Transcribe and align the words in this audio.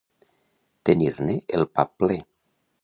Tenir-ne 0.89 1.37
el 1.59 1.69
pap 1.79 1.95
ple. 2.05 2.21